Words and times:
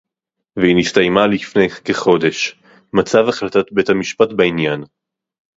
"והיא 0.59 0.75
נסתיימה 0.77 1.27
לפני 1.27 1.69
כחודש; 1.69 2.59
מצ"ב 2.93 3.29
החלטת 3.29 3.65
בית-המשפט 3.71 4.29
בעניין" 4.35 4.83